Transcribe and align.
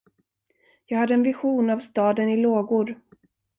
Jag 0.85 0.97
hade 0.99 1.13
en 1.13 1.23
vision 1.23 1.69
av 1.69 1.79
staden 1.79 2.29
i 2.29 2.37
lågor. 2.37 2.99